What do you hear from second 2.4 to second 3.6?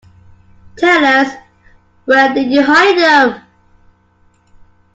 you hide them?